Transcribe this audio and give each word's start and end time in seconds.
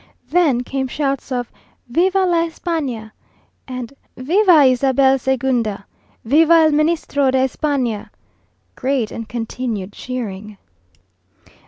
Then 0.31 0.63
came 0.63 0.87
shouts 0.87 1.31
of 1.31 1.51
"Viva 1.87 2.25
la 2.25 2.45
Espana!" 2.45 3.13
"Viva 4.17 4.65
Ysabel 4.65 5.19
Segunda!" 5.19 5.85
"Viva 6.25 6.53
el 6.55 6.71
Ministro 6.71 7.29
de 7.29 7.43
Espana!" 7.43 8.09
Great 8.75 9.11
and 9.11 9.29
continued 9.29 9.93
cheering. 9.93 10.57